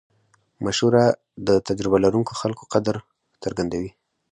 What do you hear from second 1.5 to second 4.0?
تجربه لرونکو خلکو قدر څرګندوي.